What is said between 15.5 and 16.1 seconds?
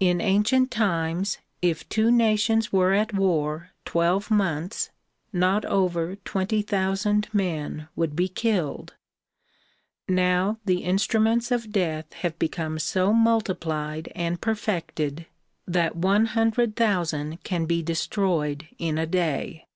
that